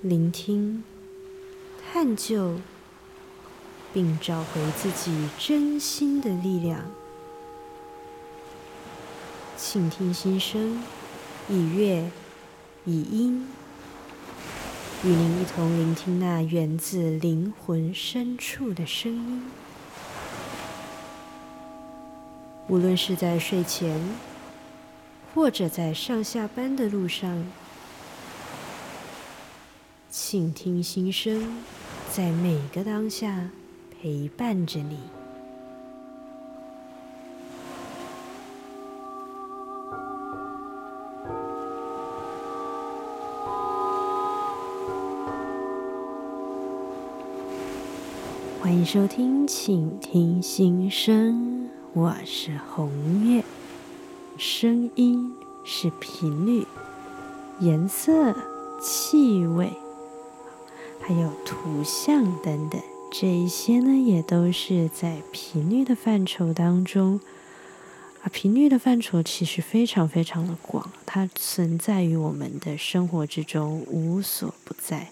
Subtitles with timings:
[0.00, 0.84] 聆听、
[1.92, 2.60] 探究，
[3.92, 6.84] 并找回自己真心的力量。
[9.56, 10.80] 倾听心声，
[11.48, 12.08] 以乐，
[12.84, 13.48] 以音，
[15.02, 19.50] 与您一同聆听那源自灵魂深处的声音。
[22.68, 24.00] 无论是在睡前，
[25.34, 27.44] 或者在上下班的路上。
[30.10, 31.58] 倾听心声，
[32.10, 33.50] 在每个当下
[34.00, 34.98] 陪伴着你。
[48.62, 52.90] 欢迎收听《倾听心声》，我是红
[53.26, 53.44] 月。
[54.38, 56.66] 声音是频率、
[57.60, 58.34] 颜色、
[58.80, 59.70] 气味。
[61.08, 62.78] 还有图像等等，
[63.10, 67.18] 这一些呢，也都是在频率的范畴当中。
[68.22, 75.08] 啊，频率的范畴其实非常非常的广，它存在于我们的生活之中，无所不在。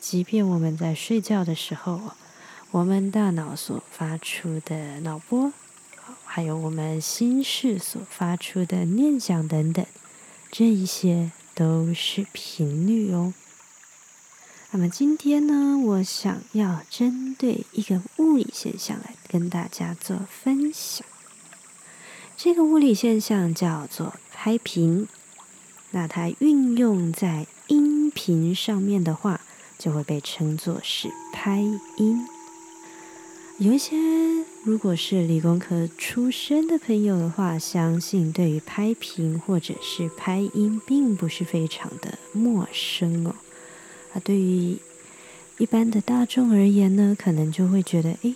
[0.00, 2.00] 即便我们在睡觉的时候，
[2.70, 5.52] 我们大脑所发出的脑波，
[6.24, 9.84] 还有我们心事所发出的念想等等，
[10.50, 13.34] 这一些都是频率哦。
[14.76, 21.06] 那么今天呢，我想要针对一个物理现象来跟大家做分享。
[22.36, 25.06] 这个物理现象叫做拍频。
[25.92, 29.42] 那它运用在音频上面的话，
[29.78, 31.60] 就会被称作是拍
[31.98, 32.26] 音。
[33.58, 33.96] 有一些
[34.64, 43.36] 如果是理工科出身的朋友的话，相信对于拍频或者是拍音，并不是非常的陌生哦。
[44.14, 44.78] 啊，对于
[45.58, 48.34] 一般的大众而言呢，可能就会觉得，哎，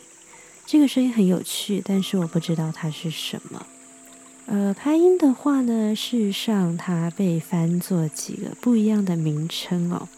[0.67, 3.65] 这个声音很有趣，但是我不知道它是什么。
[4.47, 10.09] 呃，拍音的话呢，事实上它被翻作几个不一样的名称哦。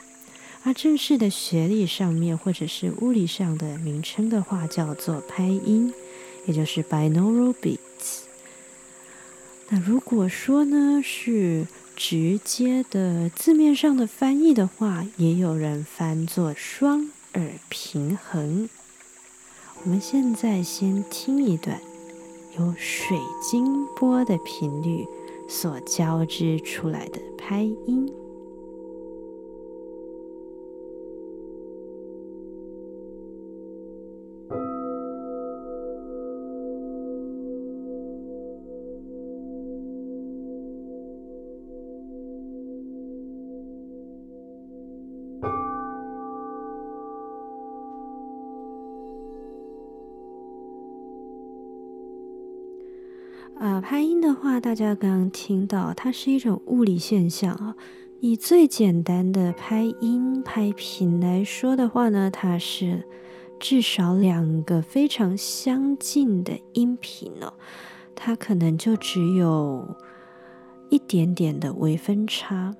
[0.62, 5.92] 而正式的学历上面或者是物理上的名称的话，叫做拍音，
[6.46, 8.20] 也就是 binaural beats。
[9.70, 11.66] 那如果说呢是
[12.02, 18.70] 直接的字面上的翻译的话，也有人翻作双耳平衡。
[19.84, 21.78] 我们现在先听一段
[22.58, 25.06] 由水晶波的频率
[25.46, 28.10] 所交织出来的拍音。
[53.58, 57.74] 啊，拍音的话，大家刚刚听到，它是一种物理现象啊。
[58.20, 63.02] 以最简单的拍音、拍频来说的话呢，它是
[63.58, 67.52] 至少两个非常相近的音频哦，
[68.14, 69.96] 它可能就只有
[70.88, 72.74] 一点点的微分差。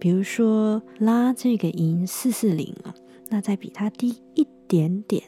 [0.00, 2.92] 比如说拉这个音四四零啊，
[3.28, 5.22] 那再比它低一点点，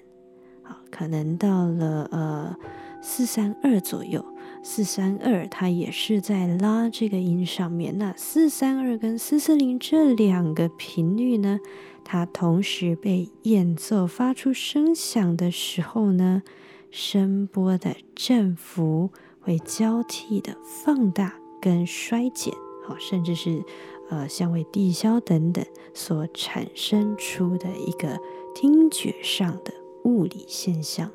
[0.62, 2.56] 好，可能到了呃
[3.00, 4.24] 四三二左右。
[4.62, 7.98] 四三二，它也是在拉这个音上面。
[7.98, 11.58] 那四三二跟四四零这两个频率呢，
[12.04, 16.42] 它同时被演奏发出声响的时候呢，
[16.90, 19.10] 声波的振幅
[19.40, 22.54] 会交替的放大跟衰减，
[22.86, 23.62] 好，甚至是
[24.10, 28.16] 呃相位递消等等，所产生出的一个
[28.54, 29.74] 听觉上的
[30.04, 31.10] 物理现象。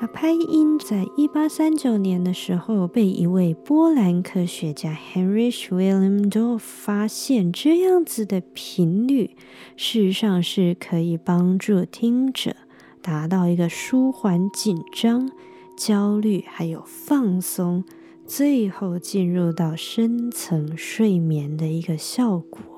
[0.00, 9.30] 那拍音在一八三九年的时候，被一位波兰科学家 Heinrich Wilhelm Dorf 发现，这样子的频率，
[9.76, 12.54] 事实上是可以帮助听者
[13.00, 15.30] 达到一个舒缓紧张、
[15.76, 17.84] 焦虑，还有放松，
[18.26, 22.73] 最后进入到深层睡眠的一个效果。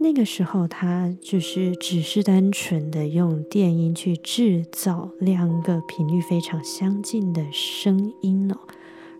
[0.00, 8.56] 那个时候，他就是只是单纯的用电音去制造两个频率非常相近的声音哦，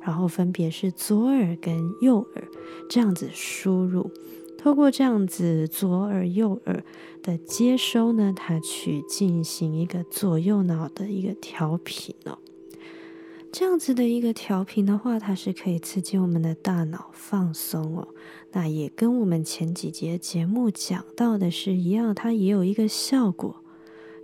[0.00, 2.48] 然后分别是左耳跟右耳
[2.88, 4.10] 这样子输入，
[4.56, 6.84] 透过这样子左耳右耳
[7.22, 12.38] 的接收呢，它去进行一个左右脑的一个调频哦。
[13.50, 18.08] 这样子的一个调频的话，它是可以刺激我们的大脑放松哦。
[18.52, 23.62] 那也跟我们前几节节目讲到的是一样，它也有一个效果，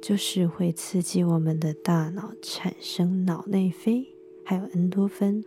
[0.01, 4.09] 就是会刺激我们的大脑产生脑内啡，
[4.45, 5.43] 还有恩多芬，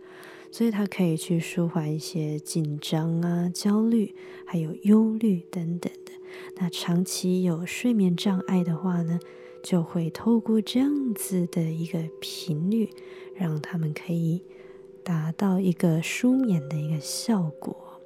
[0.50, 4.14] 所以它可以去舒缓一些紧张啊、焦虑，
[4.44, 6.12] 还有忧虑等等的。
[6.56, 9.18] 那长期有睡眠障碍的话呢，
[9.68, 12.88] 就会透过这样子的一个频率。
[13.34, 14.42] 让他们可以
[15.04, 18.00] 达到一个舒眠的一个效果，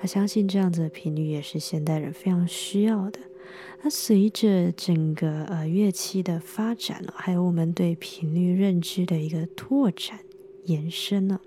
[0.00, 3.20] 我相信这样子的频率也是现代人非常需要的。
[3.82, 10.18] 那随着整个呃乐器的发展了，还有我们对频率认知的一个拓展
[10.64, 11.40] 延伸呢，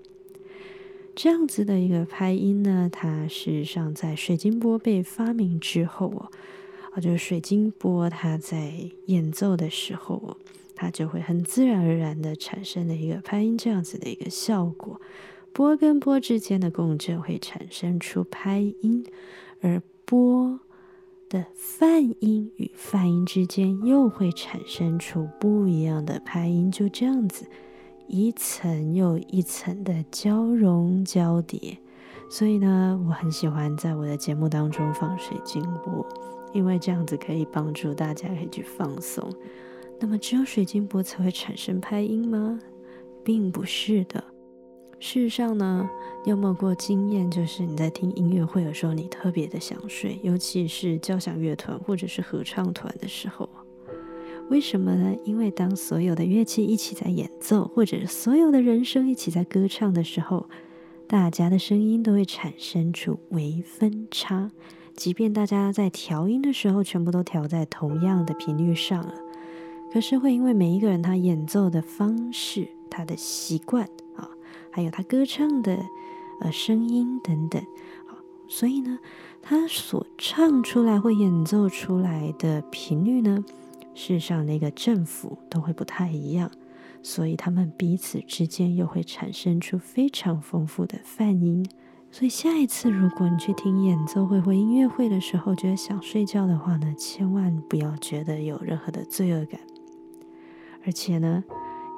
[1.14, 6.32] 这样子的一个拍音呢，它事实上在水晶波被发明之后哦，
[6.94, 8.72] 啊，就是水晶波它在
[9.06, 10.38] 演奏的时候。
[10.76, 15.00] 它就会很自然而然的产生了一个拍音这样子的一个效果，
[15.52, 19.06] 波跟波之间的共振会产生出拍音，
[19.60, 20.58] 而波
[21.28, 27.46] 的泛音与泛音之间又会产生出不一样的拍音，就这样子
[28.08, 31.78] 一层又一层的交融交叠。
[32.28, 36.04] 所以呢，我很喜欢在我的节目当中放水晶波，
[36.52, 39.30] 因为这样子可以帮助大家可以去放松。
[40.00, 42.58] 那么只有水晶波才会产生拍音吗？
[43.22, 44.22] 并不是的。
[44.98, 45.88] 事实上呢，
[46.24, 53.48] 你有没有过经验，就是你在听音乐会的时候，你特别的想睡，尤其是交响乐团或者是合唱团的时候。
[54.50, 55.14] 为什么呢？
[55.24, 60.48] 因为当所有的乐器一起在演奏，或者所有的人声一起在歌唱的时候，
[61.06, 64.50] 大家的声音都会产生出微分差，
[64.96, 69.14] 即便大家在调音的时候全部都调在同样的频率上了。
[69.92, 73.84] 可是会因为每一个人他演奏的方式、他的习惯
[74.16, 74.28] 啊，
[74.70, 75.78] 还有他歌唱的
[76.40, 77.62] 呃声音等等，
[78.06, 78.16] 好，
[78.48, 78.98] 所以呢，
[79.40, 83.44] 他所唱出来或演奏出来的频率呢，
[83.94, 86.50] 事实上那个振幅都会不太一样，
[87.04, 91.64] 所以他们彼此之间又会产生出非常丰富的泛音。
[92.10, 99.60] 所以下一次如果你去听演奏会或音乐会的时候，觉得想睡觉的话呢，千万不要觉得有任何的罪恶感。
[100.86, 101.44] 而且呢，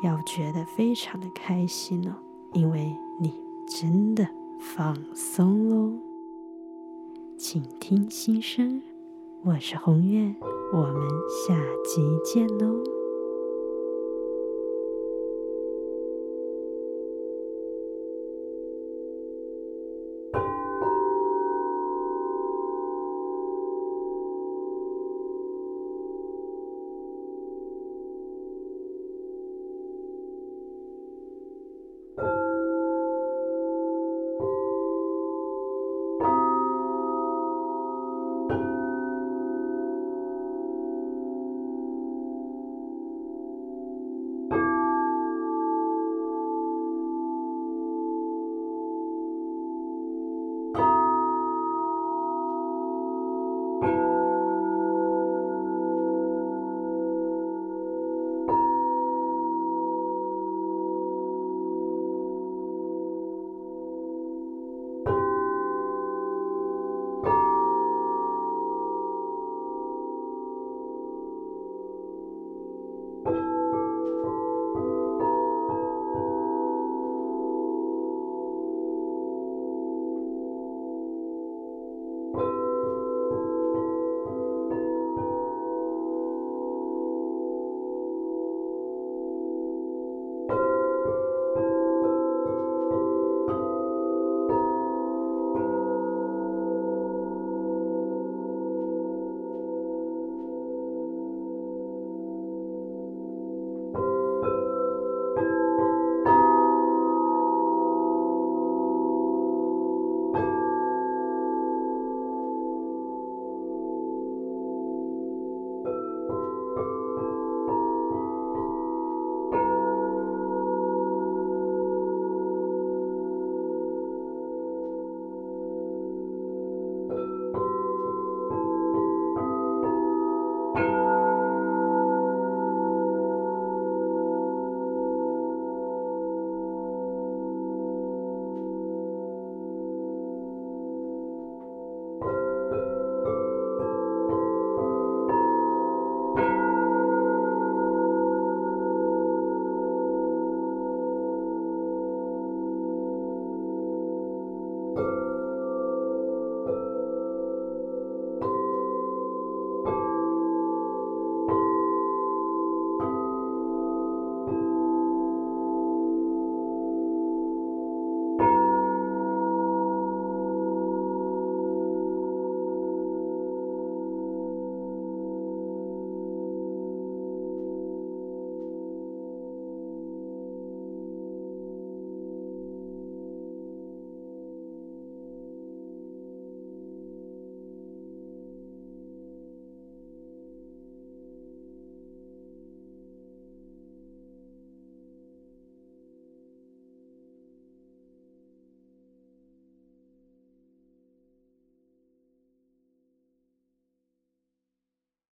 [0.03, 2.17] 要觉得非常的开心哦，
[2.55, 3.32] 因为你
[3.69, 4.26] 真的
[4.59, 5.93] 放松喽。
[7.38, 8.82] 请听心声，
[9.44, 10.35] 我是红月，
[10.73, 11.09] 我们
[11.47, 11.55] 下
[11.85, 12.95] 集见喽。